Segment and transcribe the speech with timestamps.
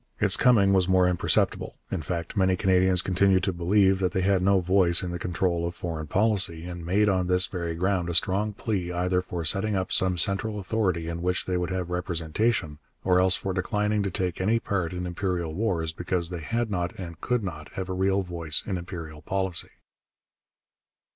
[0.19, 4.41] Its coming was more imperceptible; in fact, many Canadians continued to believe that they had
[4.41, 8.15] no voice in the control of foreign policy, and made on this very ground a
[8.15, 12.79] strong plea either for setting up some central authority in which they would have representation,
[13.03, 16.97] or else for declining to take any part in imperial wars because they had not
[16.97, 19.69] and could not have a real voice in imperial policy.